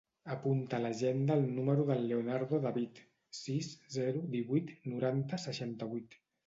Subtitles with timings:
[0.35, 3.05] Apunta a l'agenda el número del Leonardo David:
[3.43, 6.23] sis, zero, divuit, noranta, seixanta-vuit.